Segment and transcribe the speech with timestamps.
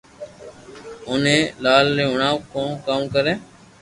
[1.07, 3.33] اوني لال ني ھڻاو ڪو ڪاوُ ڪري